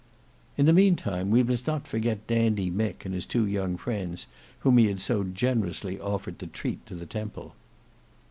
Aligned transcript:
In 0.57 0.65
the 0.65 0.73
meantime, 0.73 1.29
we 1.29 1.43
must 1.43 1.67
not 1.67 1.87
forget 1.87 2.25
Dandy 2.25 2.71
Mick 2.71 3.05
and 3.05 3.13
his 3.13 3.27
two 3.27 3.45
young 3.45 3.77
friends 3.77 4.25
whom 4.61 4.79
he 4.79 4.87
had 4.87 4.99
so 4.99 5.23
generously 5.23 5.99
offered 5.99 6.39
to 6.39 6.47
treat 6.47 6.83
to 6.87 6.95
the 6.95 7.05
Temple. 7.05 7.53